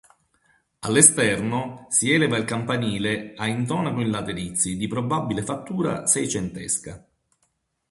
All'esterno 0.79 1.85
si 1.91 2.11
eleva 2.11 2.35
il 2.37 2.43
campanile 2.43 3.33
a 3.35 3.45
intonaco 3.45 4.01
in 4.01 4.09
laterizi 4.09 4.75
di 4.75 4.87
probabile 4.87 5.43
fattura 5.43 6.07
seicentesca. 6.07 7.05